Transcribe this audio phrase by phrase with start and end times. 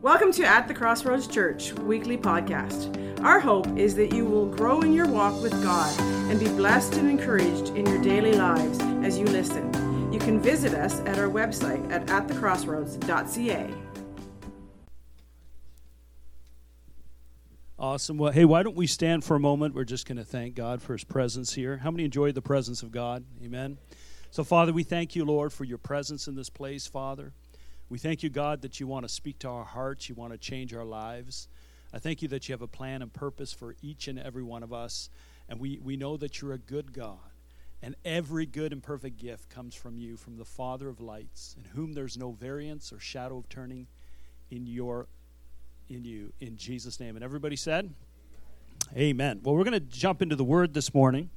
[0.00, 3.20] Welcome to At the Crossroads Church weekly podcast.
[3.24, 5.92] Our hope is that you will grow in your walk with God
[6.30, 10.12] and be blessed and encouraged in your daily lives as you listen.
[10.12, 13.74] You can visit us at our website at atthecrossroads.ca.
[17.76, 18.18] Awesome.
[18.18, 19.74] Well, hey, why don't we stand for a moment?
[19.74, 21.78] We're just going to thank God for his presence here.
[21.78, 23.24] How many enjoyed the presence of God?
[23.42, 23.78] Amen.
[24.30, 27.32] So, Father, we thank you, Lord, for your presence in this place, Father.
[27.88, 30.38] We thank you, God, that you want to speak to our hearts, you want to
[30.38, 31.48] change our lives.
[31.92, 34.62] I thank you that you have a plan and purpose for each and every one
[34.62, 35.08] of us.
[35.48, 37.18] And we, we know that you're a good God.
[37.80, 41.64] And every good and perfect gift comes from you, from the Father of lights, in
[41.64, 43.86] whom there's no variance or shadow of turning
[44.50, 45.06] in your
[45.88, 47.16] in you in Jesus name.
[47.16, 47.94] And everybody said,
[48.96, 49.40] Amen.
[49.42, 51.30] Well, we're going to jump into the word this morning.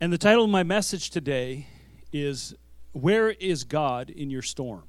[0.00, 1.68] And the title of my message today
[2.12, 2.54] is
[2.94, 4.84] where is God in your storm?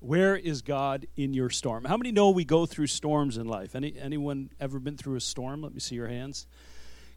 [0.00, 1.84] Where is God in your storm?
[1.84, 3.74] How many know we go through storms in life?
[3.74, 5.62] Any anyone ever been through a storm?
[5.62, 6.46] Let me see your hands.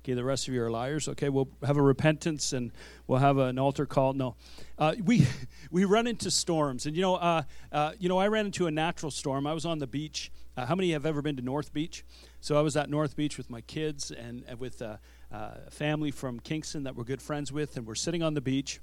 [0.04, 1.10] Okay, the rest of you are liars.
[1.10, 2.72] Okay, we'll have a repentance and
[3.08, 4.14] we'll have an altar call.
[4.14, 4.36] No,
[4.78, 5.28] uh, we
[5.72, 8.72] we run into storms, and you know, uh, uh, you know, I ran into a
[8.72, 9.46] natural storm.
[9.46, 10.32] I was on the beach.
[10.56, 12.06] Uh, how many have ever been to North Beach?
[12.40, 14.98] So I was at North Beach with my kids and, and with uh,
[15.34, 18.42] uh, a family from Kingston that we're good friends with, and we're sitting on the
[18.42, 18.80] beach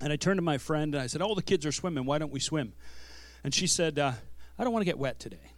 [0.00, 2.04] and I turned to my friend and I said, Oh, the kids are swimming.
[2.04, 2.72] Why don't we swim?
[3.44, 4.12] And she said, uh,
[4.58, 5.52] I don't want to get wet today.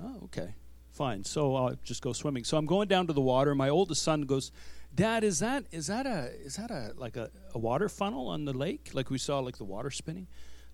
[0.00, 0.54] Oh, okay.
[0.92, 1.24] Fine.
[1.24, 2.44] So I'll just go swimming.
[2.44, 3.54] So I'm going down to the water.
[3.54, 4.52] My oldest son goes,
[4.94, 8.44] Dad, is that is that a is that a like a, a water funnel on
[8.44, 8.90] the lake?
[8.92, 10.26] Like we saw like the water spinning?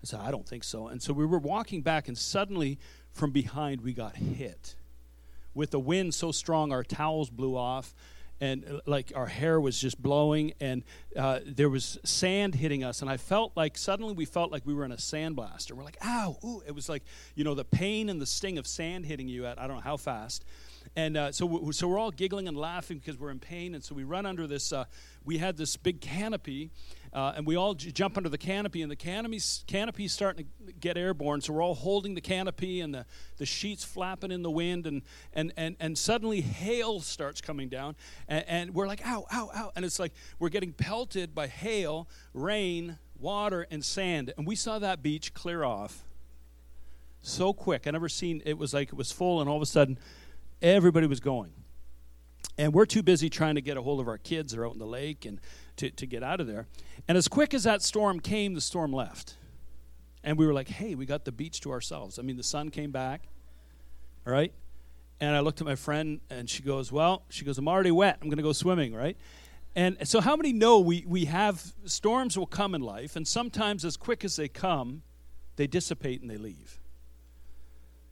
[0.03, 0.87] I said, I don't think so.
[0.87, 2.79] And so we were walking back and suddenly
[3.11, 4.75] from behind we got hit.
[5.53, 7.95] With the wind so strong our towels blew off
[8.41, 10.83] and uh, like our hair was just blowing and
[11.15, 14.73] uh, there was sand hitting us and i felt like suddenly we felt like we
[14.73, 16.61] were in a sandblast and we're like ow ooh.
[16.65, 17.03] it was like
[17.35, 19.81] you know the pain and the sting of sand hitting you at i don't know
[19.81, 20.45] how fast
[20.95, 23.83] and uh, so, we, so we're all giggling and laughing because we're in pain and
[23.83, 24.85] so we run under this uh,
[25.23, 26.71] we had this big canopy
[27.13, 30.73] uh, and we all j- jump under the canopy, and the canopy's, canopy's starting to
[30.73, 31.41] get airborne.
[31.41, 33.05] So we're all holding the canopy, and the,
[33.37, 35.01] the sheets flapping in the wind, and,
[35.33, 37.95] and, and, and suddenly hail starts coming down,
[38.27, 39.71] and, and we're like, ow, ow, ow.
[39.75, 44.33] And it's like we're getting pelted by hail, rain, water, and sand.
[44.37, 46.03] And we saw that beach clear off
[47.21, 47.85] so quick.
[47.87, 49.97] I never seen it was like it was full, and all of a sudden,
[50.61, 51.51] everybody was going.
[52.57, 54.51] And we're too busy trying to get a hold of our kids.
[54.51, 55.39] They're out in the lake, and
[55.79, 56.67] to, to get out of there.
[57.07, 59.35] And as quick as that storm came, the storm left.
[60.23, 62.19] And we were like, hey, we got the beach to ourselves.
[62.19, 63.23] I mean, the sun came back,
[64.27, 64.53] all right?
[65.21, 68.17] And I looked at my friend, and she goes, well, she goes, I'm already wet.
[68.21, 69.17] I'm going to go swimming, right?
[69.75, 73.85] And so, how many know we, we have storms will come in life, and sometimes
[73.85, 75.03] as quick as they come,
[75.55, 76.79] they dissipate and they leave.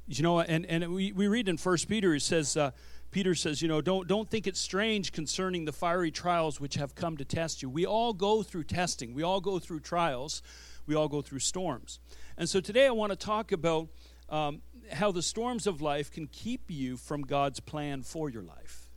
[0.07, 2.71] You know, and, and we, we read in First Peter, it says, uh,
[3.11, 6.93] Peter says, you know, don't, don't think it strange concerning the fiery trials which have
[6.93, 7.69] come to test you.
[7.69, 10.41] We all go through testing, we all go through trials,
[10.85, 11.99] we all go through storms.
[12.37, 13.87] And so today I want to talk about
[14.29, 18.87] um, how the storms of life can keep you from God's plan for your life.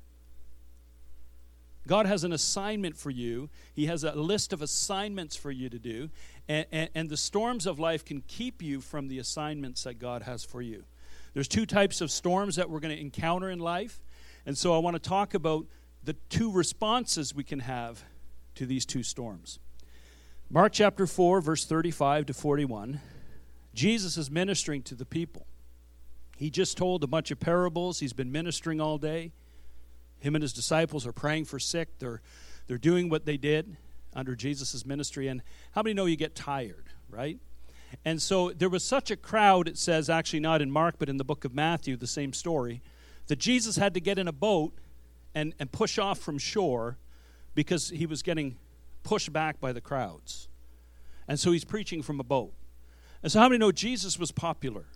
[1.87, 3.49] God has an assignment for you.
[3.75, 6.11] He has a list of assignments for you to do.
[6.49, 10.23] And, and, and, the storms of life can keep you from the assignments that God
[10.23, 10.85] has for you.
[11.35, 14.01] There's two types of storms that we're going to encounter in life.
[14.47, 15.67] And so I want to talk about
[16.03, 18.05] the two responses we can have
[18.57, 19.59] to these two storms.
[20.51, 23.01] Mark chapter 4, verse 35 to 41.
[23.75, 25.47] Jesus is ministering to the people.
[26.37, 28.01] He just told a bunch of parables.
[28.01, 29.33] He's been ministering all day.
[30.21, 31.99] Him and his disciples are praying for sick.
[31.99, 32.21] They're,
[32.67, 33.77] they're doing what they did
[34.15, 35.29] under Jesus' ministry.
[35.29, 35.43] And
[35.73, 37.39] how many know you get tired, right?
[38.05, 41.17] And so there was such a crowd, it says, actually not in Mark, but in
[41.17, 42.83] the book of Matthew, the same story,
[43.27, 44.73] that Jesus had to get in a boat
[45.35, 46.97] and, and push off from shore
[47.55, 48.57] because he was getting
[49.03, 50.49] pushed back by the crowds.
[51.29, 52.53] And so he's preaching from a boat.
[53.23, 54.87] And so, how many know Jesus was popular?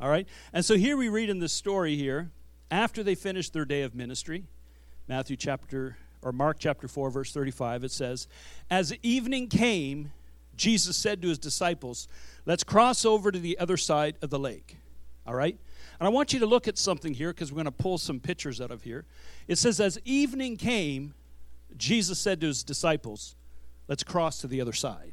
[0.00, 0.26] All right?
[0.52, 2.30] And so, here we read in this story here,
[2.70, 4.44] after they finished their day of ministry,
[5.08, 8.28] Matthew chapter, or Mark chapter 4, verse 35, it says,
[8.70, 10.12] As evening came,
[10.56, 12.08] Jesus said to his disciples,
[12.44, 14.76] Let's cross over to the other side of the lake.
[15.26, 15.56] All right?
[16.00, 18.18] And I want you to look at something here because we're going to pull some
[18.18, 19.04] pictures out of here.
[19.46, 21.14] It says, As evening came,
[21.76, 23.36] Jesus said to his disciples,
[23.88, 25.12] Let's cross to the other side.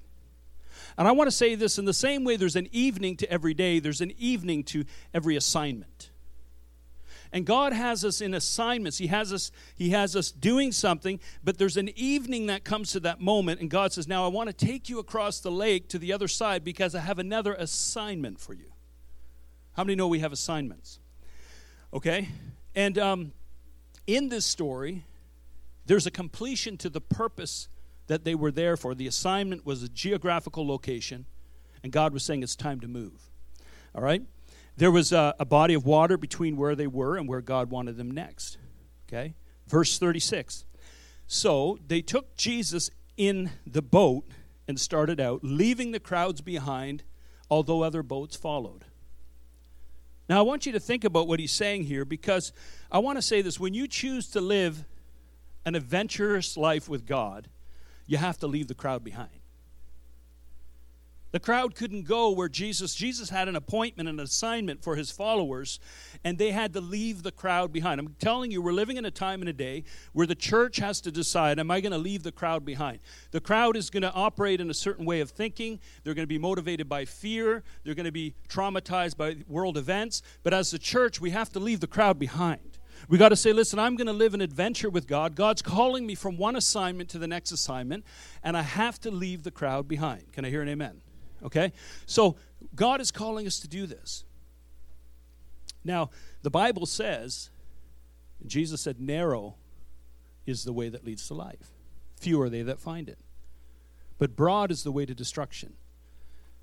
[0.97, 3.53] And I want to say this in the same way there's an evening to every
[3.53, 6.08] day, there's an evening to every assignment.
[7.31, 8.97] And God has us in assignments.
[8.97, 12.99] He has us he has us doing something, but there's an evening that comes to
[13.01, 15.99] that moment and God says, "Now I want to take you across the lake to
[15.99, 18.71] the other side because I have another assignment for you."
[19.73, 20.99] How many know we have assignments?
[21.93, 22.29] Okay?
[22.75, 23.31] And um,
[24.07, 25.05] in this story,
[25.85, 27.67] there's a completion to the purpose
[28.07, 28.93] that they were there for.
[28.93, 31.25] The assignment was a geographical location,
[31.83, 33.29] and God was saying it's time to move.
[33.95, 34.23] All right?
[34.79, 37.97] There was a, a body of water between where they were and where God wanted
[37.97, 38.57] them next.
[39.07, 39.35] Okay?
[39.67, 40.63] Verse 36.
[41.27, 44.23] So they took Jesus in the boat
[44.69, 47.03] and started out, leaving the crowds behind,
[47.51, 48.85] although other boats followed.
[50.29, 52.53] Now, I want you to think about what he's saying here because
[52.89, 53.59] I want to say this.
[53.59, 54.85] When you choose to live
[55.65, 57.49] an adventurous life with God,
[58.07, 59.41] you have to leave the crowd behind.
[61.31, 65.79] The crowd couldn't go where Jesus Jesus had an appointment an assignment for his followers
[66.23, 67.99] and they had to leave the crowd behind.
[67.99, 69.83] I'm telling you we're living in a time and a day
[70.13, 72.99] where the church has to decide am I going to leave the crowd behind?
[73.29, 75.79] The crowd is going to operate in a certain way of thinking.
[76.03, 77.63] They're going to be motivated by fear.
[77.83, 81.59] They're going to be traumatized by world events, but as the church we have to
[81.59, 82.79] leave the crowd behind.
[83.07, 85.35] We got to say, listen, I'm going to live an adventure with God.
[85.35, 88.03] God's calling me from one assignment to the next assignment,
[88.43, 90.33] and I have to leave the crowd behind.
[90.33, 90.99] Can I hear an amen?
[91.43, 91.73] Okay?
[92.05, 92.35] So
[92.75, 94.23] God is calling us to do this.
[95.83, 96.09] Now,
[96.41, 97.49] the Bible says,
[98.45, 99.55] Jesus said, narrow
[100.45, 101.71] is the way that leads to life.
[102.15, 103.17] Few are they that find it.
[104.17, 105.73] But broad is the way to destruction.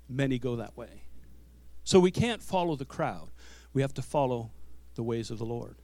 [0.07, 1.03] Many go that way.
[1.83, 3.29] So we can't follow the crowd.
[3.73, 4.51] We have to follow
[4.95, 5.77] the ways of the Lord.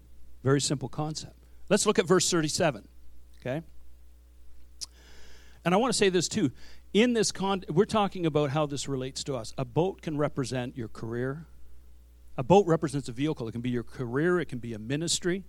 [0.43, 1.35] Very simple concept.
[1.69, 2.87] Let's look at verse 37.
[3.39, 3.61] Okay?
[5.65, 6.51] And I want to say this too
[6.93, 9.53] in this con we're talking about how this relates to us.
[9.57, 11.45] A boat can represent your career.
[12.37, 13.47] A boat represents a vehicle.
[13.47, 14.39] It can be your career.
[14.39, 15.43] It can be a ministry.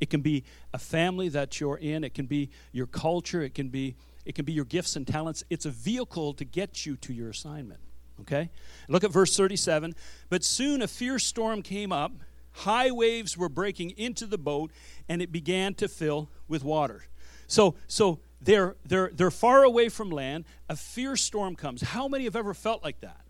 [0.00, 2.04] It can be a family that you're in.
[2.04, 3.42] It can be your culture.
[3.42, 5.42] It can be it can be your gifts and talents.
[5.50, 7.80] It's a vehicle to get you to your assignment
[8.20, 8.50] okay?
[8.88, 9.94] Look at verse 37
[10.28, 12.12] but soon a fierce storm came up.
[12.52, 14.70] High waves were breaking into the boat
[15.08, 17.04] and it began to fill with water.
[17.46, 20.44] So so they're, they're, they're far away from land.
[20.68, 21.82] A fierce storm comes.
[21.82, 23.20] How many have ever felt like that?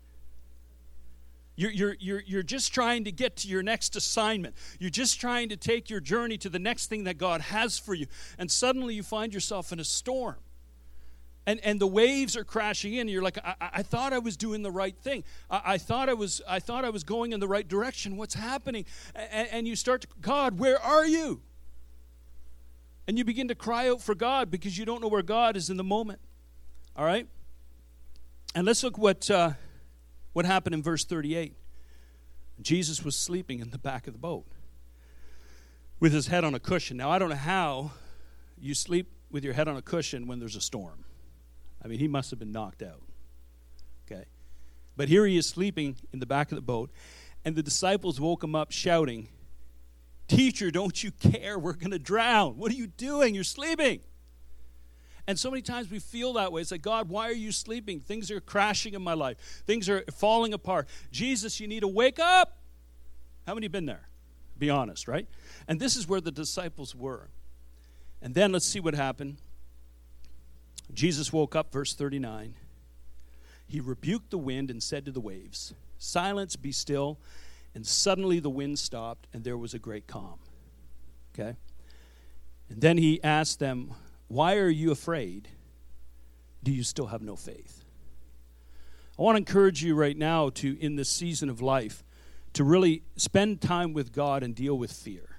[1.55, 4.55] You're, you're, you're, you're just trying to get to your next assignment.
[4.79, 7.93] You're just trying to take your journey to the next thing that God has for
[7.93, 8.07] you.
[8.37, 10.37] And suddenly you find yourself in a storm.
[11.45, 13.07] And, and the waves are crashing in.
[13.07, 15.23] You're like, I, I thought I was doing the right thing.
[15.49, 18.15] I, I, thought I was, I thought I was going in the right direction.
[18.15, 18.85] What's happening?
[19.13, 21.41] And, and you start to, God, where are you?
[23.07, 25.69] And you begin to cry out for God because you don't know where God is
[25.69, 26.19] in the moment.
[26.95, 27.27] All right?
[28.53, 29.51] And let's look what, uh,
[30.33, 31.55] what happened in verse 38.
[32.61, 34.45] Jesus was sleeping in the back of the boat
[35.99, 36.97] with his head on a cushion.
[36.97, 37.91] Now, I don't know how
[38.59, 41.05] you sleep with your head on a cushion when there's a storm.
[41.83, 43.01] I mean, he must have been knocked out.
[44.05, 44.25] Okay.
[44.95, 46.91] But here he is sleeping in the back of the boat,
[47.45, 49.29] and the disciples woke him up shouting,
[50.31, 51.59] Teacher, don't you care?
[51.59, 52.55] We're going to drown.
[52.55, 53.35] What are you doing?
[53.35, 53.99] You're sleeping.
[55.27, 56.61] And so many times we feel that way.
[56.61, 57.99] It's like, God, why are you sleeping?
[57.99, 59.37] Things are crashing in my life,
[59.67, 60.87] things are falling apart.
[61.11, 62.59] Jesus, you need to wake up.
[63.45, 64.07] How many been there?
[64.57, 65.27] Be honest, right?
[65.67, 67.27] And this is where the disciples were.
[68.21, 69.35] And then let's see what happened.
[70.93, 72.53] Jesus woke up, verse 39.
[73.67, 77.19] He rebuked the wind and said to the waves, Silence, be still.
[77.73, 80.39] And suddenly the wind stopped, and there was a great calm.
[81.33, 81.55] Okay?
[82.69, 83.93] And then he asked them,
[84.27, 85.47] Why are you afraid?
[86.63, 87.83] Do you still have no faith?
[89.17, 92.03] I want to encourage you right now to, in this season of life,
[92.53, 95.37] to really spend time with God and deal with fear.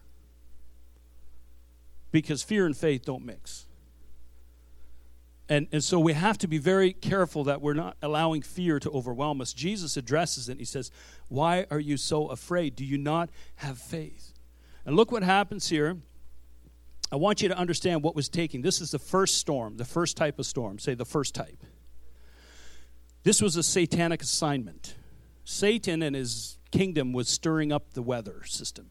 [2.10, 3.66] Because fear and faith don't mix.
[5.48, 8.90] And, and so we have to be very careful that we're not allowing fear to
[8.90, 9.52] overwhelm us.
[9.52, 10.58] Jesus addresses it.
[10.58, 10.90] He says,
[11.28, 12.76] Why are you so afraid?
[12.76, 14.32] Do you not have faith?
[14.86, 15.98] And look what happens here.
[17.10, 18.62] I want you to understand what was taking.
[18.62, 20.78] This is the first storm, the first type of storm.
[20.78, 21.62] Say the first type.
[23.22, 24.94] This was a satanic assignment.
[25.44, 28.90] Satan and his kingdom was stirring up the weather system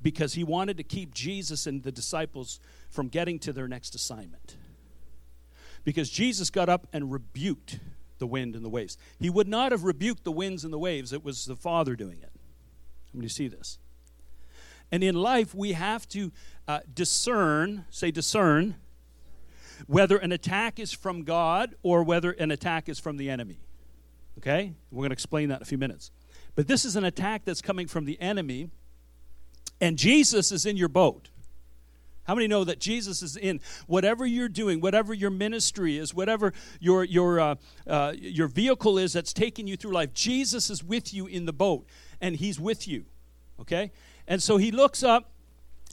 [0.00, 4.56] because he wanted to keep Jesus and the disciples from getting to their next assignment
[5.84, 7.78] because Jesus got up and rebuked
[8.18, 8.96] the wind and the waves.
[9.20, 12.18] He would not have rebuked the winds and the waves, it was the Father doing
[12.22, 12.32] it.
[13.12, 13.78] How many see this?
[14.90, 16.32] And in life, we have to
[16.68, 18.76] uh, discern, say discern,
[19.86, 23.58] whether an attack is from God or whether an attack is from the enemy.
[24.38, 24.74] Okay?
[24.90, 26.10] We're going to explain that in a few minutes.
[26.54, 28.70] But this is an attack that's coming from the enemy,
[29.80, 31.28] and Jesus is in your boat.
[32.24, 36.52] How many know that Jesus is in whatever you're doing, whatever your ministry is, whatever
[36.80, 37.54] your your uh,
[37.86, 40.12] uh, your vehicle is that's taking you through life?
[40.14, 41.86] Jesus is with you in the boat,
[42.20, 43.04] and He's with you.
[43.60, 43.92] Okay,
[44.26, 45.32] and so He looks up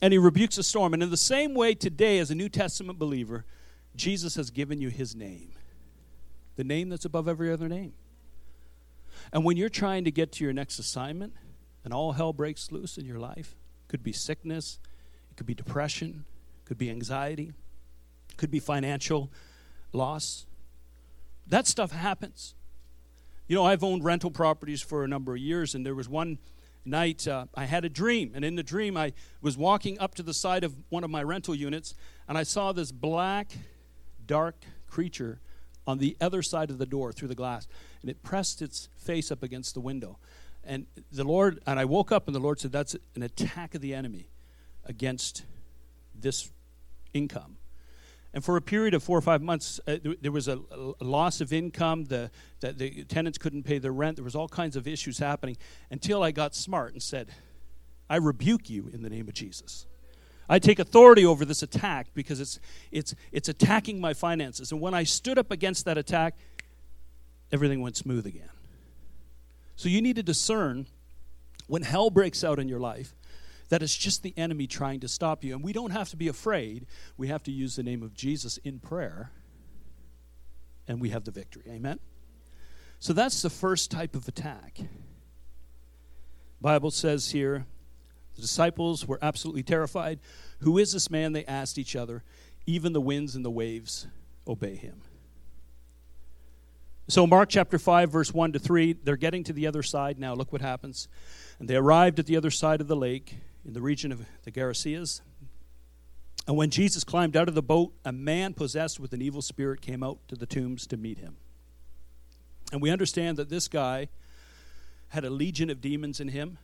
[0.01, 0.93] and He rebukes the storm.
[0.93, 3.45] And in the same way, today, as a New Testament believer,
[3.95, 5.51] Jesus has given you His name,
[6.55, 7.93] the name that's above every other name.
[9.33, 11.33] And when you're trying to get to your next assignment,
[11.83, 13.55] and all hell breaks loose in your life,
[13.88, 14.79] could be sickness
[15.31, 16.25] it could be depression,
[16.65, 17.53] could be anxiety,
[18.38, 19.31] could be financial
[19.93, 20.45] loss.
[21.47, 22.53] That stuff happens.
[23.47, 26.38] You know, I've owned rental properties for a number of years, and there was one
[26.83, 28.31] night uh, I had a dream.
[28.33, 31.23] And in the dream, I was walking up to the side of one of my
[31.23, 31.93] rental units,
[32.27, 33.51] and I saw this black,
[34.25, 34.55] dark
[34.88, 35.39] creature
[35.88, 37.67] on the other side of the door through the glass.
[38.01, 40.17] And it pressed its face up against the window.
[40.63, 43.81] And the Lord, and I woke up, and the Lord said, That's an attack of
[43.81, 44.30] the enemy
[44.85, 45.43] against
[46.13, 46.51] this
[47.13, 47.57] income.
[48.33, 51.41] And for a period of four or five months, uh, there was a, a, loss
[51.41, 52.05] of income.
[52.05, 54.15] The, the, the, tenants couldn't pay their rent.
[54.15, 55.57] There was all kinds of issues happening
[55.89, 57.29] until I got smart and said,
[58.09, 59.85] I rebuke you in the name of Jesus.
[60.47, 62.59] I take authority over this attack because it's,
[62.91, 64.71] it's, it's attacking my finances.
[64.71, 66.35] And when I stood up against that attack,
[67.51, 68.50] everything went smooth again.
[69.75, 70.88] So you need to discern
[71.67, 73.13] when hell breaks out in your life
[73.71, 75.55] that it's just the enemy trying to stop you.
[75.55, 76.85] And we don't have to be afraid.
[77.15, 79.31] We have to use the name of Jesus in prayer,
[80.89, 81.63] and we have the victory.
[81.69, 81.97] Amen?
[82.99, 84.81] So that's the first type of attack.
[86.59, 87.65] Bible says here,
[88.35, 90.19] the disciples were absolutely terrified.
[90.59, 91.31] Who is this man?
[91.31, 92.23] They asked each other.
[92.65, 94.05] Even the winds and the waves
[94.45, 95.01] obey him.
[97.07, 100.33] So, Mark chapter 5, verse 1 to 3, they're getting to the other side now.
[100.33, 101.07] Look what happens.
[101.57, 104.51] And they arrived at the other side of the lake in the region of the
[104.51, 105.21] Gerasenes.
[106.47, 109.81] And when Jesus climbed out of the boat, a man possessed with an evil spirit
[109.81, 111.37] came out to the tombs to meet him.
[112.71, 114.09] And we understand that this guy
[115.09, 116.57] had a legion of demons in him.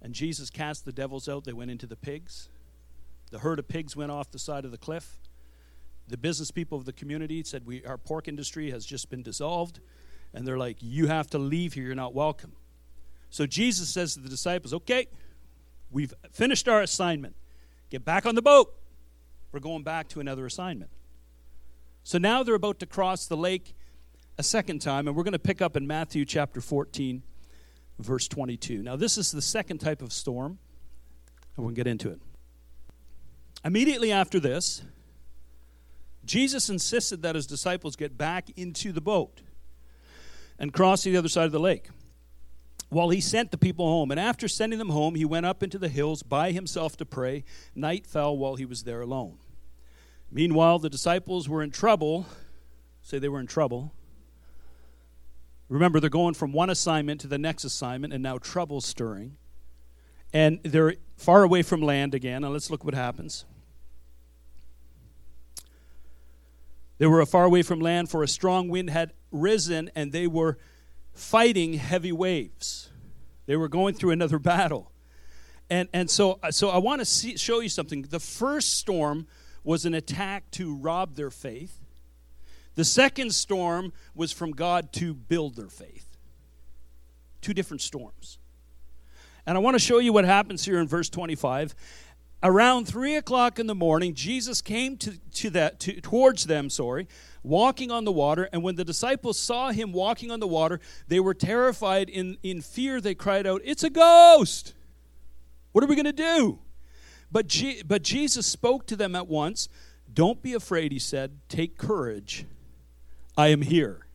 [0.00, 1.44] And Jesus cast the devils out.
[1.44, 2.48] They went into the pigs.
[3.30, 5.18] The herd of pigs went off the side of the cliff.
[6.06, 9.80] The business people of the community said, we, Our pork industry has just been dissolved.
[10.34, 11.84] And they're like, You have to leave here.
[11.84, 12.52] You're not welcome.
[13.30, 15.08] So Jesus says to the disciples, Okay,
[15.94, 17.36] We've finished our assignment.
[17.88, 18.74] Get back on the boat.
[19.52, 20.90] We're going back to another assignment.
[22.02, 23.76] So now they're about to cross the lake
[24.36, 27.22] a second time, and we're going to pick up in Matthew chapter 14,
[28.00, 28.82] verse 22.
[28.82, 30.58] Now, this is the second type of storm,
[31.56, 32.20] and we'll get into it.
[33.64, 34.82] Immediately after this,
[36.24, 39.42] Jesus insisted that his disciples get back into the boat
[40.58, 41.88] and cross to the other side of the lake
[42.94, 44.10] while he sent the people home.
[44.10, 47.44] And after sending them home, he went up into the hills by himself to pray.
[47.74, 49.38] Night fell while he was there alone.
[50.30, 52.26] Meanwhile, the disciples were in trouble.
[53.02, 53.92] Say they were in trouble.
[55.68, 59.36] Remember, they're going from one assignment to the next assignment, and now trouble stirring.
[60.32, 62.44] And they're far away from land again.
[62.44, 63.44] and let's look what happens.
[66.98, 70.58] They were far away from land, for a strong wind had risen, and they were
[71.14, 72.90] fighting heavy waves.
[73.46, 74.90] They were going through another battle.
[75.70, 78.02] And, and so, uh, so I want to show you something.
[78.02, 79.26] The first storm
[79.62, 81.80] was an attack to rob their faith.
[82.74, 86.06] The second storm was from God to build their faith.
[87.40, 88.38] Two different storms.
[89.46, 91.74] And I want to show you what happens here in verse 25.
[92.42, 97.08] Around three o'clock in the morning, Jesus came to, to that to, towards them, sorry,
[97.44, 98.48] walking on the water.
[98.52, 102.08] And when the disciples saw him walking on the water, they were terrified.
[102.08, 104.74] In, in fear, they cried out, It's a ghost!
[105.70, 106.58] What are we going to do?
[107.30, 107.54] But,
[107.86, 109.68] but Jesus spoke to them at once.
[110.12, 111.38] Don't be afraid, he said.
[111.48, 112.46] Take courage.
[113.36, 114.06] I am here.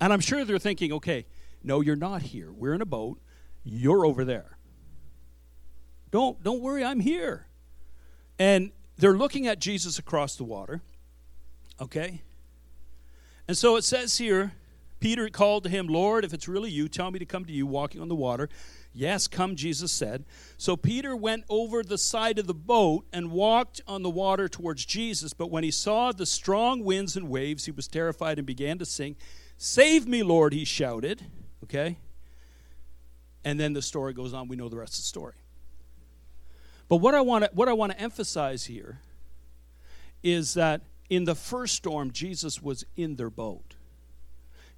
[0.00, 1.24] And I'm sure they're thinking, okay,
[1.62, 2.52] no, you're not here.
[2.52, 3.18] We're in a boat.
[3.64, 4.58] You're over there.
[6.10, 7.46] Don't, don't worry, I'm here.
[8.38, 10.82] And they're looking at Jesus across the water.
[11.80, 12.22] Okay?
[13.46, 14.52] And so it says here
[15.00, 17.66] Peter called to him, Lord, if it's really you, tell me to come to you
[17.66, 18.48] walking on the water.
[18.94, 20.24] Yes, come, Jesus said.
[20.56, 24.86] So Peter went over the side of the boat and walked on the water towards
[24.86, 25.34] Jesus.
[25.34, 28.86] But when he saw the strong winds and waves, he was terrified and began to
[28.86, 29.16] sing.
[29.58, 31.26] Save me, Lord, he shouted.
[31.64, 31.98] Okay?
[33.44, 34.48] And then the story goes on.
[34.48, 35.34] We know the rest of the story.
[36.88, 39.00] But what I want to, what I want to emphasize here
[40.22, 43.74] is that in the first storm, Jesus was in their boat.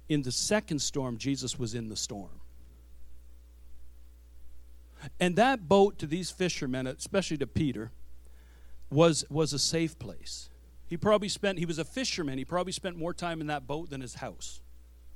[0.09, 2.41] In the second storm, Jesus was in the storm.
[5.19, 7.91] And that boat to these fishermen, especially to Peter,
[8.89, 10.49] was was a safe place.
[10.87, 12.37] He probably spent he was a fisherman.
[12.37, 14.61] He probably spent more time in that boat than his house.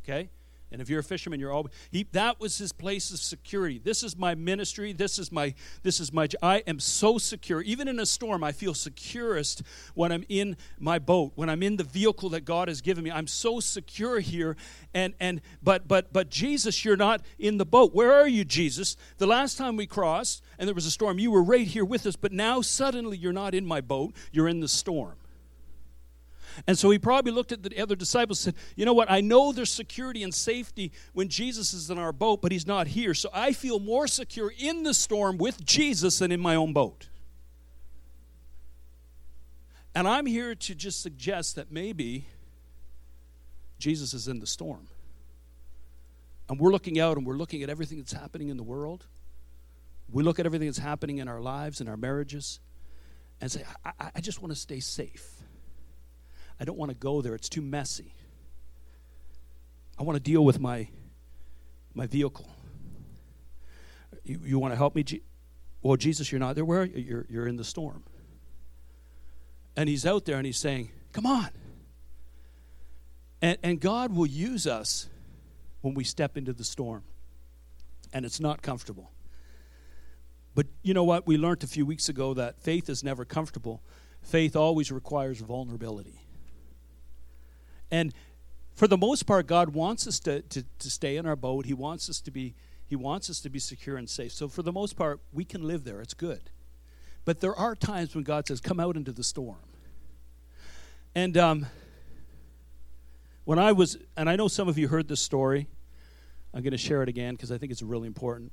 [0.03, 0.29] Okay?
[0.71, 3.79] And if you're a fisherman, you're always he, that was his place of security.
[3.83, 4.93] This is my ministry.
[4.93, 7.61] This is my this is my I am so secure.
[7.61, 9.63] Even in a storm, I feel securest
[9.95, 13.11] when I'm in my boat, when I'm in the vehicle that God has given me.
[13.11, 14.55] I'm so secure here.
[14.93, 17.93] And and but but but Jesus, you're not in the boat.
[17.93, 18.95] Where are you, Jesus?
[19.17, 22.05] The last time we crossed and there was a storm, you were right here with
[22.05, 24.13] us, but now suddenly you're not in my boat.
[24.31, 25.15] You're in the storm.
[26.67, 29.09] And so he probably looked at the other disciples and said, You know what?
[29.09, 32.87] I know there's security and safety when Jesus is in our boat, but he's not
[32.87, 33.13] here.
[33.13, 37.07] So I feel more secure in the storm with Jesus than in my own boat.
[39.93, 42.25] And I'm here to just suggest that maybe
[43.77, 44.87] Jesus is in the storm.
[46.47, 49.05] And we're looking out and we're looking at everything that's happening in the world.
[50.11, 52.59] We look at everything that's happening in our lives, and our marriages,
[53.39, 55.40] and say, I, I just want to stay safe.
[56.61, 57.33] I don't want to go there.
[57.33, 58.13] It's too messy.
[59.97, 60.89] I want to deal with my
[61.95, 62.47] my vehicle.
[64.23, 65.03] You, you want to help me?
[65.81, 66.63] well, Jesus, you're not there.
[66.63, 66.85] Where?
[66.85, 68.03] You're, you're in the storm.
[69.75, 71.49] And he's out there and he's saying, Come on.
[73.41, 75.09] And, and God will use us
[75.81, 77.03] when we step into the storm.
[78.13, 79.11] And it's not comfortable.
[80.53, 81.25] But you know what?
[81.25, 83.81] We learned a few weeks ago that faith is never comfortable.
[84.21, 86.19] Faith always requires vulnerability.
[87.91, 88.13] And
[88.73, 91.65] for the most part, God wants us to, to, to stay in our boat.
[91.65, 92.55] He wants us to be
[92.87, 94.31] He wants us to be secure and safe.
[94.31, 96.01] So for the most part, we can live there.
[96.01, 96.49] It's good.
[97.23, 99.59] But there are times when God says, "Come out into the storm."
[101.13, 101.65] And um,
[103.43, 105.67] when I was, and I know some of you heard this story.
[106.53, 108.51] I'm going to share it again because I think it's really important.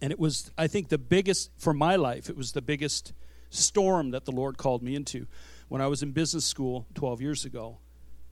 [0.00, 2.28] And it was, I think, the biggest for my life.
[2.28, 3.12] It was the biggest
[3.50, 5.26] storm that the Lord called me into
[5.68, 7.78] when I was in business school 12 years ago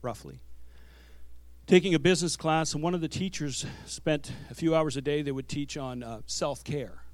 [0.02, 0.40] roughly.
[1.66, 5.22] Taking a business class, and one of the teachers spent a few hours a day.
[5.22, 7.04] They would teach on uh, self care,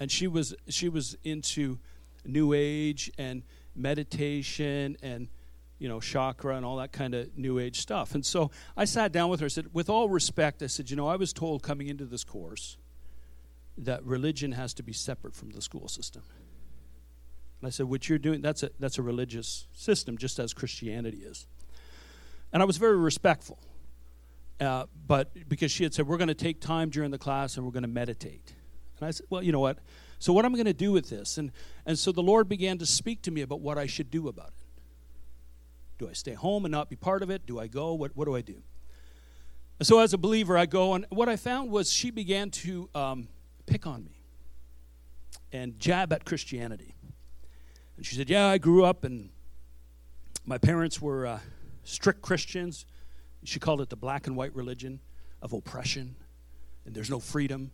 [0.00, 1.78] and she was she was into
[2.24, 3.42] New Age and
[3.76, 5.28] meditation and
[5.78, 8.14] you know chakra and all that kind of New Age stuff.
[8.14, 9.46] And so I sat down with her.
[9.46, 12.24] I said, with all respect, I said, you know, I was told coming into this
[12.24, 12.76] course
[13.76, 16.22] that religion has to be separate from the school system.
[17.60, 21.18] And I said, what you're doing, that's a, that's a religious system, just as Christianity
[21.18, 21.46] is.
[22.54, 23.58] And I was very respectful.
[24.60, 27.66] Uh, but because she had said, we're going to take time during the class and
[27.66, 28.54] we're going to meditate.
[29.00, 29.80] And I said, well, you know what?
[30.20, 31.36] So what am I going to do with this?
[31.36, 31.50] And,
[31.84, 34.48] and so the Lord began to speak to me about what I should do about
[34.48, 34.54] it.
[35.98, 37.44] Do I stay home and not be part of it?
[37.44, 37.92] Do I go?
[37.92, 38.62] What, what do I do?
[39.80, 42.88] And so as a believer, I go, and what I found was she began to
[42.94, 43.26] um,
[43.66, 44.20] pick on me
[45.52, 46.94] and jab at Christianity.
[47.96, 49.30] And she said, yeah, I grew up and
[50.46, 51.26] my parents were...
[51.26, 51.40] Uh,
[51.84, 52.86] strict Christians.
[53.44, 55.00] She called it the black and white religion
[55.42, 56.16] of oppression,
[56.84, 57.70] and there's no freedom.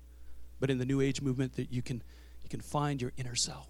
[0.58, 2.02] But in the New Age movement, that you can
[2.42, 3.68] you can find your inner self.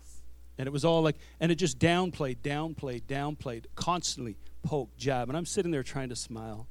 [0.58, 5.28] And it was all like, and it just downplayed, downplayed, downplayed, constantly poke, jab.
[5.28, 6.66] And I'm sitting there trying to smile.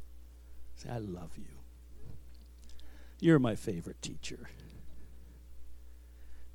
[0.76, 1.46] Say, I love you.
[3.20, 4.50] You're my favorite teacher.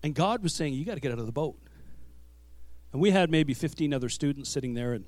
[0.02, 1.58] And God was saying, You got to get out of the boat.
[2.92, 5.04] And we had maybe 15 other students sitting there, and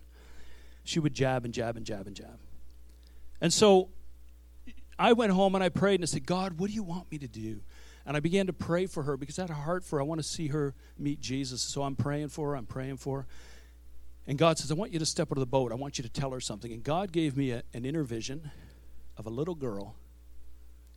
[0.88, 2.38] she would jab and jab and jab and jab.
[3.40, 3.88] And so
[4.98, 7.18] I went home and I prayed and I said, God, what do you want me
[7.18, 7.60] to do?
[8.06, 10.02] And I began to pray for her because I had a heart for her.
[10.02, 11.60] I want to see her meet Jesus.
[11.60, 12.56] So I'm praying for her.
[12.56, 13.26] I'm praying for her.
[14.28, 15.72] And God says, I want you to step out of the boat.
[15.72, 16.72] I want you to tell her something.
[16.72, 18.50] And God gave me a, an inner vision
[19.16, 19.96] of a little girl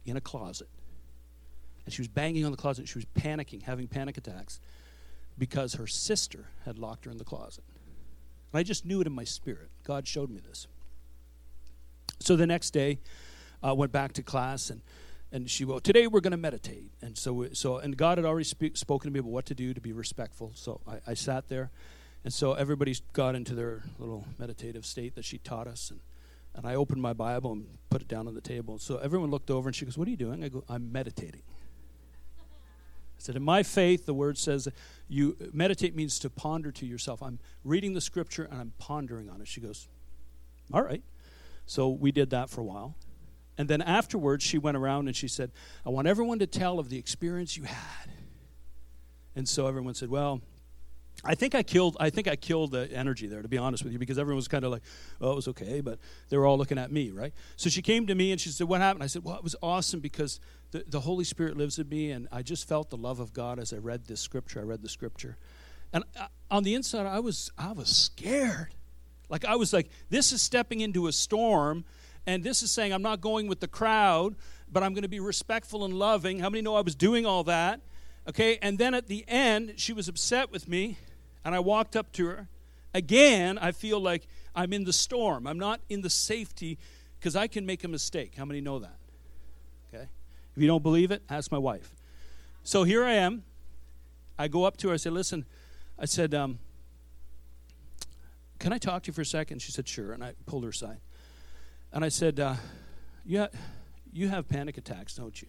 [0.05, 0.69] in a closet.
[1.85, 2.87] And she was banging on the closet.
[2.87, 4.59] She was panicking, having panic attacks
[5.37, 7.63] because her sister had locked her in the closet.
[8.51, 9.69] And I just knew it in my spirit.
[9.83, 10.67] God showed me this.
[12.19, 12.99] So the next day,
[13.63, 14.81] I uh, went back to class and
[15.31, 16.89] and she wrote, today we're going to meditate.
[17.01, 19.81] And so so and god had already spoken to me about what to do to
[19.81, 20.51] be respectful.
[20.55, 21.69] So I, I, sat there.
[22.23, 25.91] And so everybody got into their little meditative state that she taught us.
[25.91, 25.99] And
[26.55, 28.79] and i opened my bible and put it down on the table.
[28.79, 30.43] So everyone looked over and she goes what are you doing?
[30.43, 31.43] I go i'm meditating
[33.19, 34.69] I said, in my faith, the word says
[35.09, 37.21] you meditate means to ponder to yourself.
[37.21, 39.47] I'm reading the scripture and I'm pondering on it.
[39.47, 39.89] She goes,
[40.71, 41.03] all right.
[41.65, 42.95] So we did that for a while.
[43.57, 45.51] And then afterwards, she went around and she said,
[45.85, 48.09] I want everyone to tell of the experience you had.
[49.35, 50.39] And so everyone said, well,
[51.23, 51.97] I think I killed.
[51.99, 54.47] I think I killed the energy there, to be honest with you, because everyone was
[54.47, 54.83] kind of like,
[55.19, 57.33] "Oh, it was okay," but they were all looking at me, right?
[57.57, 59.55] So she came to me and she said, "What happened?" I said, "Well, it was
[59.61, 60.39] awesome because
[60.71, 63.59] the, the Holy Spirit lives in me, and I just felt the love of God
[63.59, 64.59] as I read this scripture.
[64.59, 65.37] I read the scripture,
[65.91, 68.73] And uh, on the inside, I was, I was scared.
[69.29, 71.85] Like, I was like, this is stepping into a storm,
[72.25, 74.35] and this is saying, I'm not going with the crowd,
[74.71, 76.39] but I'm going to be respectful and loving.
[76.39, 77.81] How many know I was doing all that?
[78.27, 80.97] Okay, and then at the end, she was upset with me,
[81.43, 82.47] and I walked up to her.
[82.93, 85.47] Again, I feel like I'm in the storm.
[85.47, 86.77] I'm not in the safety
[87.19, 88.33] because I can make a mistake.
[88.35, 88.97] How many know that?
[89.93, 90.07] Okay.
[90.55, 91.93] If you don't believe it, ask my wife.
[92.63, 93.43] So here I am.
[94.37, 94.93] I go up to her.
[94.93, 95.45] I said, Listen,
[95.97, 96.59] I said, um,
[98.57, 99.61] Can I talk to you for a second?
[99.61, 100.13] She said, Sure.
[100.13, 100.99] And I pulled her aside.
[101.91, 102.55] And I said, uh,
[103.25, 103.47] Yeah,
[104.11, 105.47] you have panic attacks, don't you?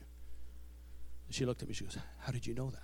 [1.31, 1.75] She looked at me.
[1.75, 2.83] She goes, How did you know that?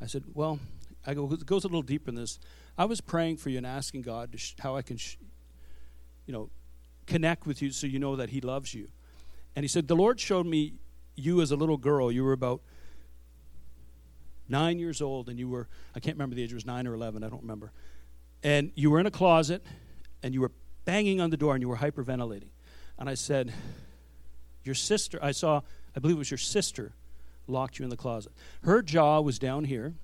[0.00, 0.58] I said, Well,
[1.06, 2.38] I go, it goes a little deeper than this.
[2.78, 5.16] I was praying for you and asking God sh- how I can, sh-
[6.26, 6.50] you know,
[7.06, 8.88] connect with you so you know that He loves you.
[9.56, 10.74] And He said, The Lord showed me
[11.16, 12.10] you as a little girl.
[12.10, 12.62] You were about
[14.48, 16.94] nine years old, and you were, I can't remember the age, it was nine or
[16.94, 17.72] 11, I don't remember.
[18.42, 19.64] And you were in a closet,
[20.22, 20.52] and you were
[20.84, 22.50] banging on the door, and you were hyperventilating.
[22.98, 23.52] And I said,
[24.62, 25.62] Your sister, I saw,
[25.96, 26.92] I believe it was your sister,
[27.46, 28.32] locked you in the closet.
[28.62, 29.94] Her jaw was down here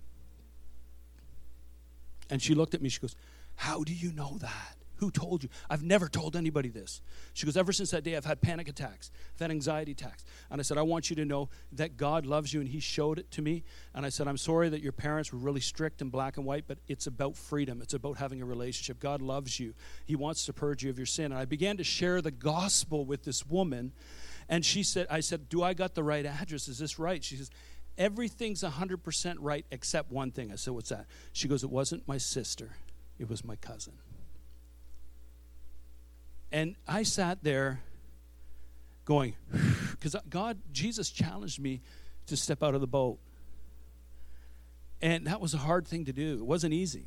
[2.31, 2.89] and she looked at me.
[2.89, 3.17] She goes,
[3.57, 4.79] How do you know that?
[4.99, 5.49] Who told you?
[5.71, 7.01] I've never told anybody this.
[7.33, 10.25] She goes, Ever since that day, I've had panic attacks, I've had anxiety attacks.
[10.51, 13.19] And I said, I want you to know that God loves you, and He showed
[13.19, 13.63] it to me.
[13.95, 16.65] And I said, I'm sorry that your parents were really strict and black and white,
[16.67, 17.81] but it's about freedom.
[17.81, 18.99] It's about having a relationship.
[18.99, 21.27] God loves you, He wants to purge you of your sin.
[21.27, 23.93] And I began to share the gospel with this woman.
[24.49, 26.67] And she said, I said, Do I got the right address?
[26.67, 27.23] Is this right?
[27.23, 27.51] She says,
[27.99, 30.51] everything's 100% right except one thing.
[30.53, 31.07] I said, What's that?
[31.33, 32.77] She goes, It wasn't my sister,
[33.19, 33.95] it was my cousin.
[36.51, 37.83] And I sat there
[39.05, 39.35] going,
[39.91, 41.83] because God, Jesus challenged me
[42.27, 43.19] to step out of the boat.
[45.01, 46.39] And that was a hard thing to do.
[46.39, 47.07] It wasn't easy.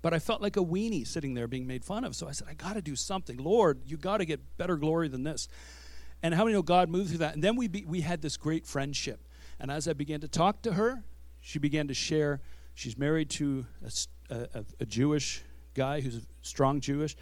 [0.00, 2.16] But I felt like a weenie sitting there being made fun of.
[2.16, 3.36] So I said, I got to do something.
[3.36, 5.48] Lord, you got to get better glory than this.
[6.22, 7.34] And how many know God moved through that?
[7.34, 9.26] And then we, be, we had this great friendship.
[9.58, 11.02] And as I began to talk to her,
[11.40, 12.40] she began to share.
[12.74, 13.66] She's married to
[14.30, 15.42] a, a, a Jewish
[15.74, 17.16] guy who's a strong Jewish,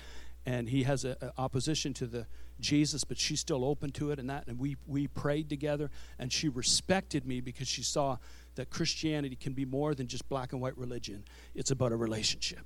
[0.44, 2.26] and he has an opposition to the
[2.60, 4.46] Jesus, but she's still open to it and that.
[4.46, 8.18] And we, we prayed together, and she respected me because she saw
[8.56, 12.60] that Christianity can be more than just black and white religion, it's about a relationship.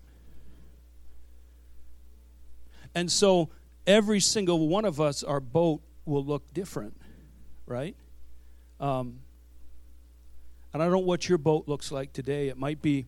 [2.95, 3.51] And so
[3.87, 6.97] every single one of us, our boat will look different,
[7.67, 7.97] right?
[8.81, 9.21] Um,
[10.73, 12.49] and I don't know what your boat looks like today.
[12.49, 13.07] It might be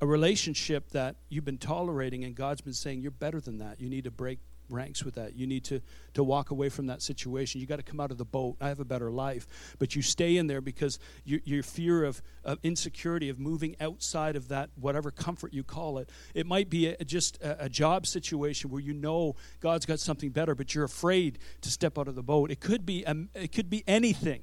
[0.00, 3.80] a relationship that you've been tolerating, and God's been saying, You're better than that.
[3.80, 4.38] You need to break
[4.68, 5.34] ranks with that.
[5.36, 5.80] You need to,
[6.14, 7.60] to walk away from that situation.
[7.60, 8.56] You got to come out of the boat.
[8.60, 9.46] I have a better life.
[9.78, 14.36] But you stay in there because you, your fear of, of insecurity, of moving outside
[14.36, 16.10] of that, whatever comfort you call it.
[16.34, 20.30] It might be a, just a, a job situation where you know God's got something
[20.30, 22.50] better, but you're afraid to step out of the boat.
[22.50, 24.42] It could be, a, it could be anything.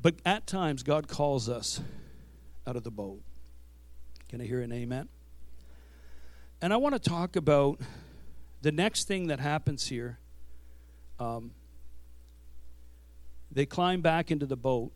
[0.00, 1.80] But at times, God calls us
[2.66, 3.20] out of the boat.
[4.28, 5.08] Can I hear an amen?
[6.60, 7.80] And I want to talk about
[8.62, 10.18] the next thing that happens here,
[11.18, 11.50] um,
[13.50, 14.92] they climb back into the boat.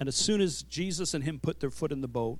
[0.00, 2.38] And as soon as Jesus and him put their foot in the boat,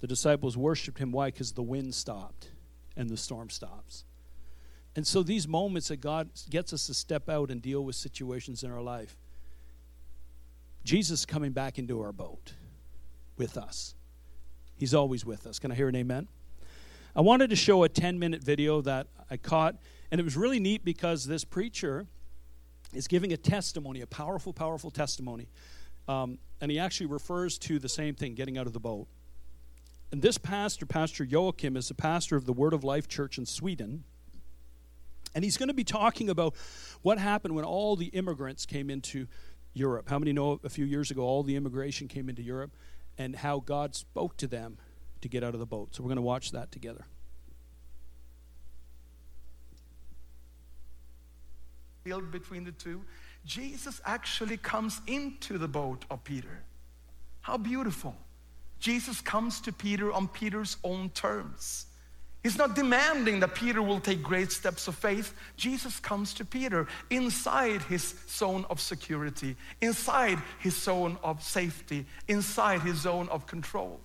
[0.00, 1.10] the disciples worshiped him.
[1.12, 1.28] Why?
[1.28, 2.52] Because the wind stopped
[2.96, 4.04] and the storm stops.
[4.94, 8.62] And so these moments that God gets us to step out and deal with situations
[8.62, 9.16] in our life,
[10.84, 12.52] Jesus coming back into our boat
[13.36, 13.94] with us.
[14.76, 15.58] He's always with us.
[15.58, 16.28] Can I hear an amen?
[17.14, 19.76] I wanted to show a 10 minute video that I caught,
[20.10, 22.06] and it was really neat because this preacher
[22.94, 25.48] is giving a testimony, a powerful, powerful testimony.
[26.08, 29.08] Um, and he actually refers to the same thing getting out of the boat.
[30.10, 33.44] And this pastor, Pastor Joakim, is the pastor of the Word of Life Church in
[33.44, 34.04] Sweden.
[35.34, 36.54] And he's going to be talking about
[37.02, 39.26] what happened when all the immigrants came into
[39.74, 40.08] Europe.
[40.08, 42.74] How many know a few years ago all the immigration came into Europe
[43.18, 44.78] and how God spoke to them
[45.22, 45.94] to get out of the boat.
[45.94, 47.04] So we're going to watch that together.
[52.04, 53.02] Between the two,
[53.44, 56.60] Jesus actually comes into the boat of Peter.
[57.40, 58.14] How beautiful.
[58.80, 61.86] Jesus comes to Peter on Peter's own terms.
[62.42, 65.32] He's not demanding that Peter will take great steps of faith.
[65.56, 72.80] Jesus comes to Peter inside his zone of security, inside his zone of safety, inside
[72.80, 74.00] his zone of control.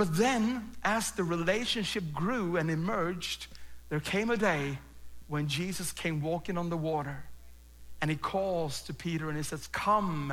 [0.00, 3.48] But then, as the relationship grew and emerged,
[3.90, 4.78] there came a day
[5.28, 7.22] when Jesus came walking on the water
[8.00, 10.32] and he calls to Peter and he says, Come.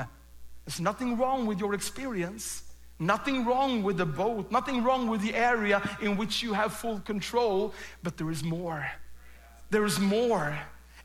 [0.63, 2.63] There's nothing wrong with your experience.
[2.97, 7.01] Nothing wrong with the boat, nothing wrong with the area in which you have full
[7.01, 8.89] control, but there is more.
[9.69, 10.57] There is more.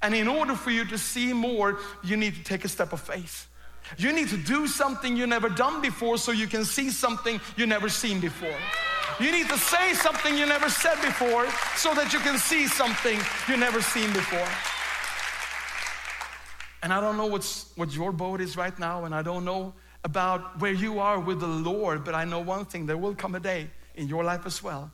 [0.03, 3.01] And in order for you to see more, you need to take a step of
[3.01, 3.49] faith.
[3.99, 7.67] You need to do something you never done before so you can see something you
[7.67, 8.57] never seen before.
[9.21, 13.19] You need to say something you never said before so that you can see something
[13.49, 14.49] you never seen before.
[16.83, 19.75] And I don't know what's, what your boat is right now, and I don't know
[20.03, 23.35] about where you are with the Lord, but I know one thing there will come
[23.35, 24.91] a day in your life as well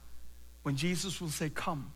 [0.63, 1.93] when Jesus will say, Come.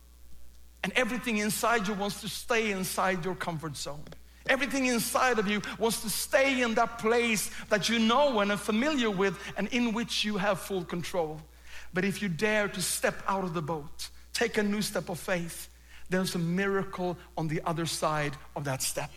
[0.85, 4.02] And everything inside you wants to stay inside your comfort zone.
[4.48, 8.57] Everything inside of you wants to stay in that place that you know and are
[8.57, 11.40] familiar with and in which you have full control.
[11.94, 15.18] But if you dare to step out of the boat, take a new step of
[15.18, 15.68] faith,
[16.09, 19.11] there's a miracle on the other side of that step.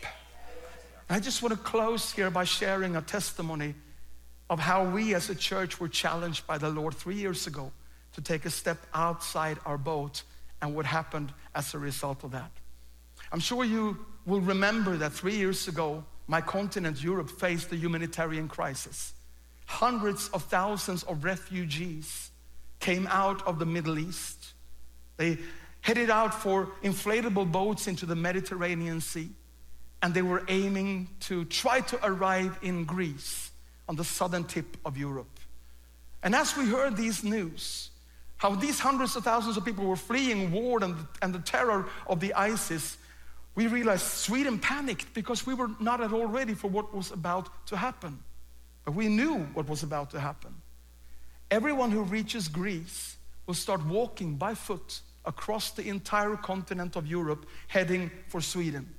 [1.08, 3.74] I just want to close here by sharing a testimony
[4.50, 7.72] of how we as a church were challenged by the Lord three years ago
[8.14, 10.22] to take a step outside our boat
[10.62, 12.50] and what happened as a result of that.
[13.32, 18.48] I'm sure you will remember that three years ago, my continent, Europe, faced a humanitarian
[18.48, 19.14] crisis.
[19.66, 22.30] Hundreds of thousands of refugees
[22.80, 24.52] came out of the Middle East.
[25.16, 25.38] They
[25.80, 29.30] headed out for inflatable boats into the Mediterranean Sea,
[30.02, 33.52] and they were aiming to try to arrive in Greece
[33.88, 35.38] on the southern tip of Europe.
[36.22, 37.90] And as we heard these news,
[38.38, 42.20] how these hundreds of thousands of people were fleeing war and, and the terror of
[42.20, 42.98] the ISIS,
[43.56, 47.66] we realized Sweden panicked because we were not at all ready for what was about
[47.66, 48.22] to happen.
[48.84, 50.54] But we knew what was about to happen.
[51.50, 53.16] Everyone who reaches Greece
[53.46, 58.94] will start walking by foot across the entire continent of Europe heading for Sweden.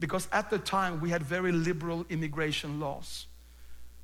[0.00, 3.26] Because at the time we had very liberal immigration laws.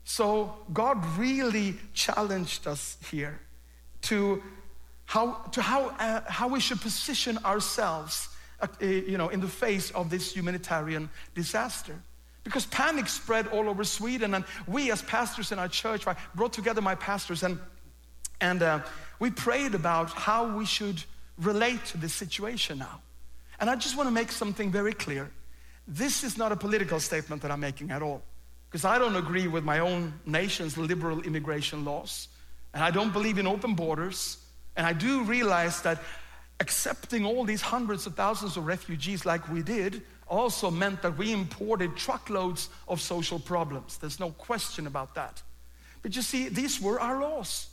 [0.05, 3.41] So God really challenged us here
[4.03, 4.43] to
[5.07, 8.29] how, to how, uh, how we should position ourselves
[8.81, 11.95] you know, in the face of this humanitarian disaster.
[12.45, 16.53] Because panic spread all over Sweden, and we as pastors in our church, I brought
[16.53, 17.59] together my pastors and,
[18.41, 18.81] and uh,
[19.19, 21.03] we prayed about how we should
[21.39, 23.01] relate to this situation now.
[23.59, 25.31] And I just want to make something very clear.
[25.89, 28.23] This is not a political statement that I'm making at all
[28.71, 32.29] because I don't agree with my own nation's liberal immigration laws,
[32.75, 34.39] and I don't believe in open borders.
[34.77, 36.03] And I do realize that
[36.61, 41.33] accepting all these hundreds of thousands of refugees, like we did, also meant that we
[41.33, 43.99] imported truckloads of social problems.
[43.99, 45.43] There's no question about that.
[46.03, 47.69] But you see, these were our laws,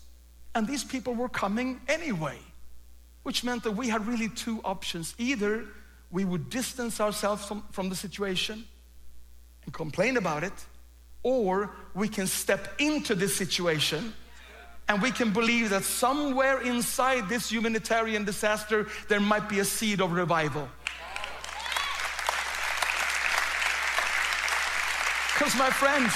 [0.54, 2.38] and these people were coming anyway,
[3.24, 5.16] which meant that we had really two options.
[5.18, 5.66] Either
[6.12, 8.66] we would distance ourselves from, from the situation
[9.66, 10.54] and complain about it,
[11.24, 14.14] or we can step into this situation
[14.88, 20.02] and we can believe that somewhere inside this humanitarian disaster, there might be a seed
[20.02, 20.68] of revival.
[25.34, 26.14] Because, my friends,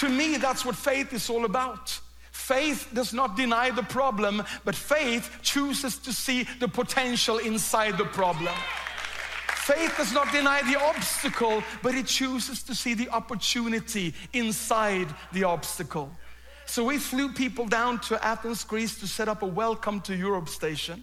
[0.00, 2.00] to me, that's what faith is all about.
[2.30, 8.04] Faith does not deny the problem, but faith chooses to see the potential inside the
[8.04, 8.54] problem.
[9.48, 15.44] Faith does not deny the obstacle, but it chooses to see the opportunity inside the
[15.44, 16.10] obstacle.
[16.68, 20.50] So we flew people down to Athens, Greece to set up a welcome to Europe
[20.50, 21.02] station.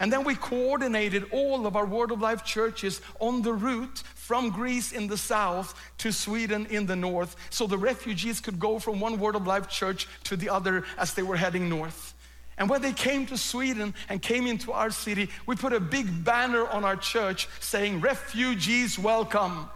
[0.00, 4.48] And then we coordinated all of our Word of Life churches on the route from
[4.48, 9.00] Greece in the south to Sweden in the north, so the refugees could go from
[9.00, 12.14] one Word of Life church to the other as they were heading north.
[12.56, 16.24] And when they came to Sweden and came into our city, we put a big
[16.24, 19.68] banner on our church saying, Refugees welcome.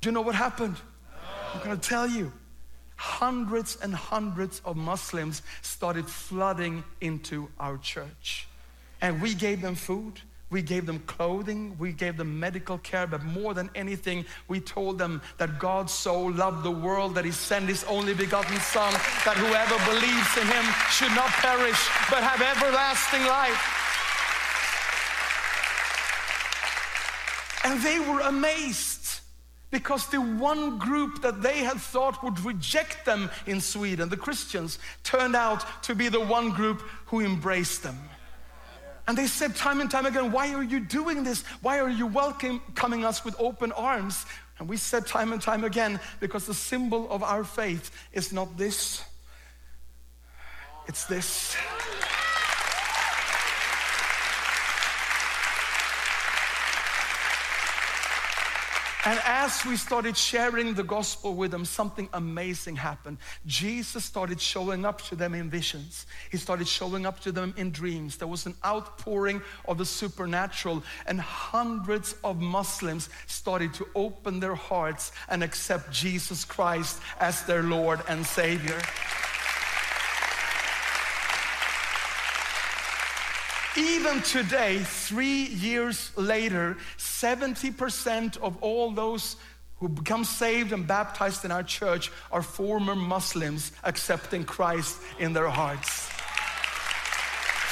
[0.00, 0.76] Do you know what happened?
[1.52, 2.32] I'm gonna tell you.
[2.96, 8.48] Hundreds and hundreds of Muslims started flooding into our church.
[9.00, 13.24] And we gave them food, we gave them clothing, we gave them medical care, but
[13.24, 17.68] more than anything, we told them that God so loved the world that He sent
[17.68, 18.92] His only begotten Son,
[19.24, 23.80] that whoever believes in Him should not perish, but have everlasting life.
[27.64, 28.93] And they were amazed
[29.74, 34.78] because the one group that they had thought would reject them in Sweden, the Christians,
[35.02, 37.98] turned out to be the one group who embraced them.
[39.08, 41.42] And they said time and time again, Why are you doing this?
[41.60, 44.26] Why are you welcoming us with open arms?
[44.60, 48.56] And we said time and time again, because the symbol of our faith is not
[48.56, 49.02] this,
[50.86, 51.56] it's this.
[59.06, 63.18] And as we started sharing the gospel with them, something amazing happened.
[63.44, 66.06] Jesus started showing up to them in visions.
[66.30, 68.16] He started showing up to them in dreams.
[68.16, 74.54] There was an outpouring of the supernatural, and hundreds of Muslims started to open their
[74.54, 78.80] hearts and accept Jesus Christ as their Lord and Savior.
[83.76, 89.34] Even today, three years later, 70% of all those
[89.80, 95.48] who become saved and baptized in our church are former Muslims accepting Christ in their
[95.48, 96.08] hearts.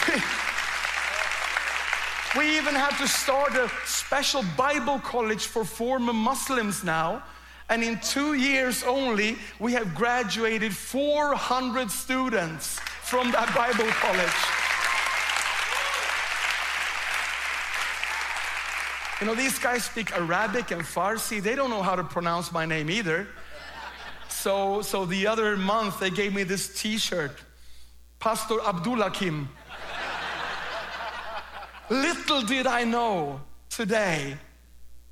[2.37, 7.23] we even have to start a special Bible college for former Muslims now.
[7.69, 14.62] And in two years only, we have graduated 400 students from that Bible college.
[19.22, 21.40] You know, these guys speak Arabic and Farsi.
[21.40, 23.28] They don't know how to pronounce my name either.
[24.28, 27.30] So, so the other month, they gave me this t shirt
[28.18, 29.46] Pastor Abdulhakim.
[31.88, 34.37] little did I know today,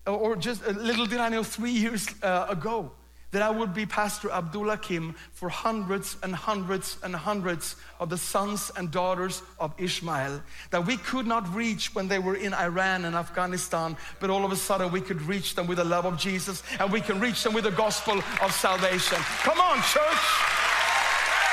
[0.09, 2.91] or just little did I know three years uh, ago,
[3.33, 8.71] that I would be Pastor Abdulhakim for hundreds and hundreds and hundreds of the sons
[8.77, 13.15] and daughters of Ishmael that we could not reach when they were in Iran and
[13.15, 16.63] Afghanistan, but all of a sudden we could reach them with the love of Jesus
[16.79, 19.19] and we can reach them with the gospel of salvation.
[19.43, 20.25] Come on, church.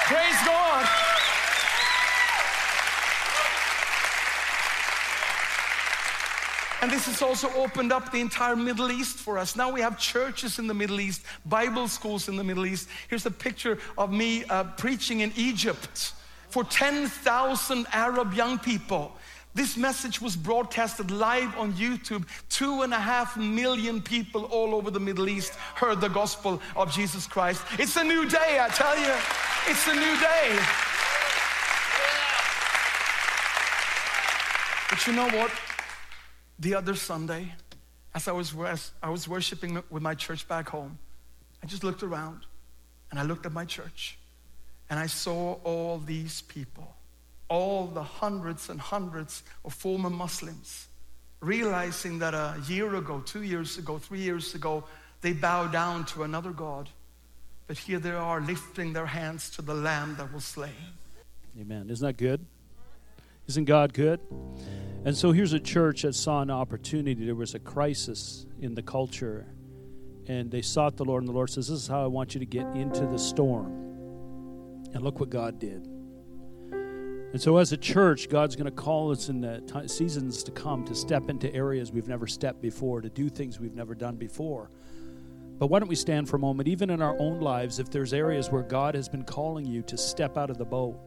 [0.07, 1.16] Praise God.
[6.81, 9.55] And this has also opened up the entire Middle East for us.
[9.55, 12.87] Now we have churches in the Middle East, Bible schools in the Middle East.
[13.09, 16.13] Here's a picture of me uh, preaching in Egypt
[16.49, 19.11] for 10,000 Arab young people.
[19.55, 22.27] This message was broadcasted live on YouTube.
[22.47, 26.91] Two and a half million people all over the Middle East heard the gospel of
[26.91, 27.63] Jesus Christ.
[27.79, 29.15] It's a new day, I tell you.
[29.67, 30.59] It's a new day.
[34.91, 35.51] But you know what?
[36.59, 37.53] The other Sunday,
[38.13, 40.97] as I was, as I was worshiping with my church back home,
[41.63, 42.45] I just looked around
[43.11, 44.17] and I looked at my church
[44.89, 46.95] and I saw all these people,
[47.49, 50.87] all the hundreds and hundreds of former Muslims,
[51.41, 54.83] realizing that a year ago, two years ago, three years ago,
[55.21, 56.89] they bowed down to another God.
[57.67, 60.71] But here they are lifting their hands to the Lamb that was slain.
[61.59, 61.89] Amen.
[61.89, 62.45] Isn't that good?
[63.47, 64.19] Isn't God good?
[65.05, 67.25] And so here's a church that saw an opportunity.
[67.25, 69.47] There was a crisis in the culture,
[70.27, 72.39] and they sought the Lord, and the Lord says, This is how I want you
[72.39, 73.71] to get into the storm.
[74.93, 75.88] And look what God did.
[77.31, 80.51] And so, as a church, God's going to call us in the t- seasons to
[80.51, 84.15] come to step into areas we've never stepped before, to do things we've never done
[84.15, 84.69] before.
[85.57, 88.13] But why don't we stand for a moment, even in our own lives, if there's
[88.13, 90.99] areas where God has been calling you to step out of the boat,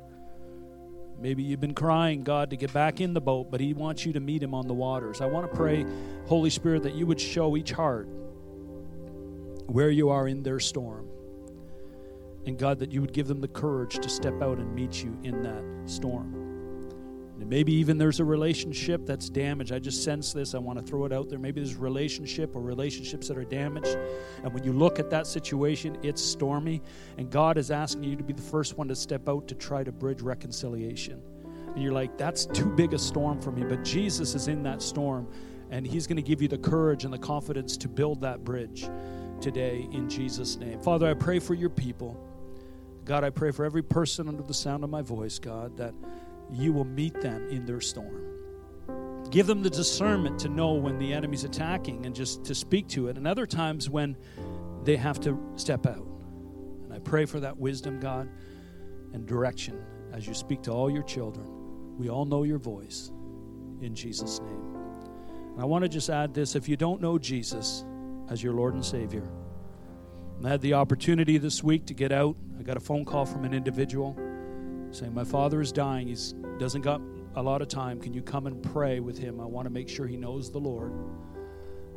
[1.20, 4.12] Maybe you've been crying, God, to get back in the boat, but He wants you
[4.14, 5.20] to meet Him on the waters.
[5.20, 5.85] I want to pray,
[6.26, 8.09] Holy Spirit, that you would show each heart
[9.66, 11.09] where you are in their storm.
[12.46, 15.16] And God, that you would give them the courage to step out and meet you
[15.22, 16.39] in that storm.
[17.50, 19.72] Maybe even there's a relationship that's damaged.
[19.72, 20.54] I just sense this.
[20.54, 21.40] I want to throw it out there.
[21.40, 23.98] Maybe there's relationship or relationships that are damaged.
[24.44, 26.80] And when you look at that situation, it's stormy.
[27.18, 29.82] And God is asking you to be the first one to step out to try
[29.82, 31.20] to bridge reconciliation.
[31.66, 33.64] And you're like, that's too big a storm for me.
[33.64, 35.26] But Jesus is in that storm.
[35.72, 38.88] And He's going to give you the courage and the confidence to build that bridge
[39.40, 40.78] today in Jesus' name.
[40.78, 42.16] Father, I pray for your people.
[43.04, 45.94] God, I pray for every person under the sound of my voice, God, that
[46.52, 48.30] you will meet them in their storm.
[49.30, 53.08] Give them the discernment to know when the enemy's attacking and just to speak to
[53.08, 54.16] it, and other times when
[54.84, 56.06] they have to step out.
[56.84, 58.28] And I pray for that wisdom, God,
[59.12, 59.80] and direction
[60.12, 61.46] as you speak to all your children.
[61.96, 63.12] We all know your voice
[63.80, 64.76] in Jesus' name.
[65.52, 67.84] And I want to just add this if you don't know Jesus
[68.30, 69.28] as your Lord and Savior,
[70.44, 72.34] I had the opportunity this week to get out.
[72.58, 74.16] I got a phone call from an individual
[74.90, 76.09] saying, My father is dying.
[76.09, 76.16] He
[76.59, 77.00] doesn't got
[77.37, 78.00] a lot of time.
[78.00, 79.41] Can you come and pray with him?
[79.41, 80.93] I want to make sure he knows the Lord.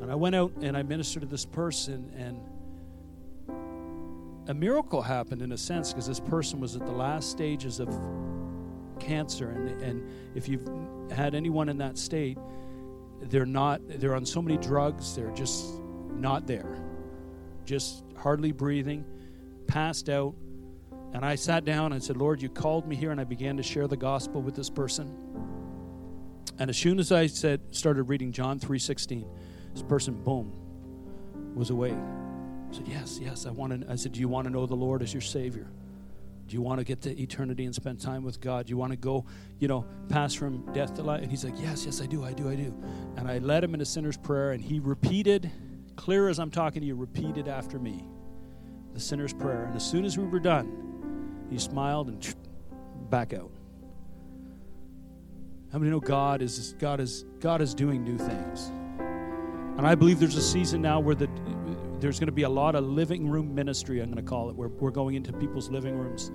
[0.02, 2.40] And I went out and I ministered to this person, and
[4.48, 7.88] a miracle happened in a sense because this person was at the last stages of
[9.00, 9.50] cancer.
[9.50, 10.68] And, and if you've
[11.12, 12.38] had anyone in that state,
[13.22, 15.80] they're not, they're on so many drugs, they're just
[16.12, 16.84] not there.
[17.66, 19.06] Just hardly breathing,
[19.68, 20.36] passed out.
[21.14, 23.64] And I sat down and said, Lord, you called me here, and I began to
[23.64, 25.16] share the gospel with this person.
[26.60, 29.26] And as soon as I said, started reading John 3:16,
[29.74, 30.52] this person, boom,
[31.56, 31.92] was away.
[31.92, 33.92] I said, Yes, yes, I want to.
[33.92, 35.68] I said, Do you want to know the Lord as your Savior?
[36.48, 38.66] Do you want to get to eternity and spend time with God?
[38.66, 39.26] Do you want to go,
[39.60, 41.22] you know, pass from death to life?
[41.22, 42.76] And he's like, Yes, yes, I do, I do, I do.
[43.18, 45.52] And I led him in a sinner's prayer, and he repeated,
[45.96, 48.08] clear as I'm talking to you, repeated after me
[48.94, 49.66] the sinner's prayer.
[49.66, 50.93] And as soon as we were done,
[51.50, 52.36] he smiled and
[53.10, 53.52] back out.
[55.72, 58.72] How many know God is God is God is doing new things?
[59.78, 61.28] And I believe there's a season now where the,
[62.00, 64.56] there's going to be a lot of living room ministry, I'm going to call it,
[64.56, 66.32] where we're going into people's living rooms.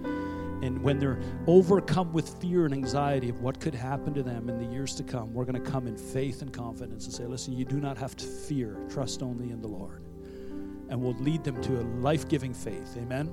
[0.60, 4.58] And when they're overcome with fear and anxiety of what could happen to them in
[4.58, 7.52] the years to come, we're going to come in faith and confidence and say, listen,
[7.52, 10.02] you do not have to fear, trust only in the Lord.
[10.88, 12.96] And we'll lead them to a life giving faith.
[12.96, 13.30] Amen?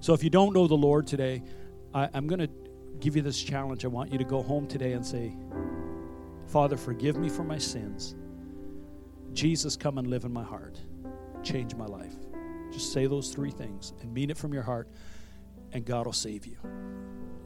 [0.00, 1.42] So if you don't know the Lord today,
[1.94, 2.50] I, I'm going to
[3.00, 3.84] give you this challenge.
[3.84, 5.36] I want you to go home today and say,
[6.48, 8.16] Father, forgive me for my sins.
[9.32, 10.80] Jesus, come and live in my heart.
[11.42, 12.14] Change my life.
[12.72, 14.88] Just say those three things and mean it from your heart,
[15.72, 16.56] and God will save you.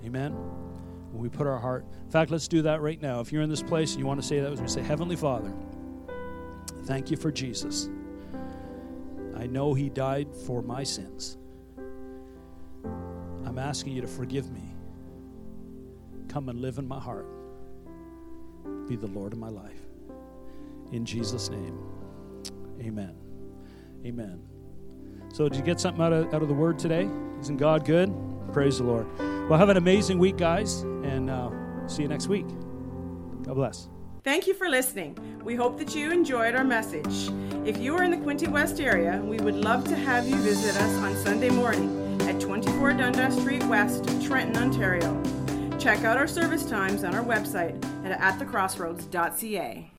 [0.05, 0.33] Amen.
[0.33, 3.21] When we put our heart, in fact, let's do that right now.
[3.21, 5.53] If you're in this place and you want to say that me, say, Heavenly Father,
[6.85, 7.89] thank you for Jesus.
[9.37, 11.39] I know He died for my sins.
[13.55, 14.75] I'm asking you to forgive me.
[16.29, 17.25] Come and live in my heart.
[18.89, 19.81] Be the Lord of my life.
[20.91, 21.79] In Jesus' name,
[22.81, 23.15] amen.
[24.05, 24.43] Amen.
[25.33, 27.09] So, did you get something out of, out of the word today?
[27.43, 28.13] Isn't God good?
[28.53, 29.07] Praise the Lord.
[29.49, 31.51] Well, have an amazing week, guys, and uh,
[31.87, 32.49] see you next week.
[33.45, 33.89] God bless.
[34.25, 35.17] Thank you for listening.
[35.45, 37.31] We hope that you enjoyed our message.
[37.65, 40.75] If you are in the Quinte West area, we would love to have you visit
[40.75, 45.23] us on Sunday morning at 24 Dundas Street West, Trenton, Ontario.
[45.79, 49.91] Check out our service times on our website at atthecrossroads.ca.